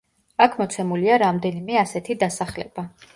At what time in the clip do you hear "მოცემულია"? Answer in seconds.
0.61-1.17